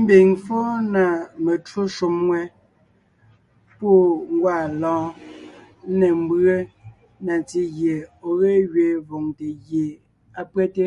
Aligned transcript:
Ḿbiŋ 0.00 0.28
fɔ́ɔn 0.44 0.78
na 0.94 1.04
metwó 1.44 1.82
shúm 1.94 2.14
ŋwɛ́, 2.26 2.44
pú 3.78 3.88
ńgwaa 4.34 4.64
lɔ́ɔn, 4.80 5.06
ńne 5.90 6.08
ḿbʉe 6.22 6.56
na 7.26 7.32
ntí 7.42 7.60
gie 7.76 7.96
ɔ̀ 8.26 8.30
ge 8.40 8.50
gẅiin 8.72 9.04
vòŋte 9.08 9.46
gie 9.64 9.86
á 10.38 10.42
pÿɛ́te. 10.52 10.86